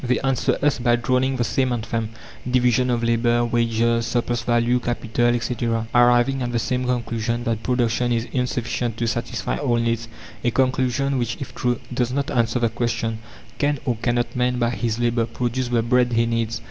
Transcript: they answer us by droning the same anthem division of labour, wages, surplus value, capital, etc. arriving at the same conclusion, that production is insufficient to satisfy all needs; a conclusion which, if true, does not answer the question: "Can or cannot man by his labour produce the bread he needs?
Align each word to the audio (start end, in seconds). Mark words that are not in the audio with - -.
they 0.03 0.19
answer 0.21 0.57
us 0.63 0.79
by 0.79 0.95
droning 0.95 1.35
the 1.35 1.43
same 1.43 1.71
anthem 1.71 2.09
division 2.49 2.89
of 2.89 3.03
labour, 3.03 3.45
wages, 3.45 4.07
surplus 4.07 4.41
value, 4.41 4.79
capital, 4.79 5.27
etc. 5.35 5.85
arriving 5.93 6.41
at 6.41 6.51
the 6.51 6.57
same 6.57 6.85
conclusion, 6.85 7.43
that 7.43 7.61
production 7.61 8.11
is 8.11 8.25
insufficient 8.31 8.97
to 8.97 9.05
satisfy 9.05 9.57
all 9.57 9.75
needs; 9.77 10.07
a 10.43 10.49
conclusion 10.49 11.19
which, 11.19 11.37
if 11.39 11.53
true, 11.53 11.79
does 11.93 12.11
not 12.11 12.31
answer 12.31 12.57
the 12.57 12.69
question: 12.69 13.19
"Can 13.59 13.77
or 13.85 13.95
cannot 13.97 14.35
man 14.35 14.57
by 14.57 14.71
his 14.71 14.97
labour 14.97 15.27
produce 15.27 15.67
the 15.67 15.83
bread 15.83 16.13
he 16.13 16.25
needs? 16.25 16.59